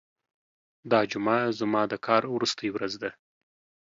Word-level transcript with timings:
دا 0.91 0.99
جمعه 1.11 1.43
زما 1.59 1.81
د 1.91 1.93
کار 2.07 2.21
وروستۍ 2.35 2.69
ورځ 2.71 2.93
ده. 3.01 3.11